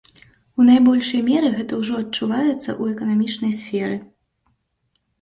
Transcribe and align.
У 0.61 0.63
найбольшай 0.69 1.21
меры 1.27 1.51
гэта 1.59 1.79
ўжо 1.83 1.93
адчуваецца 2.03 2.67
ў 2.81 2.97
эканамічнай 2.97 3.57
сферы. 3.63 4.03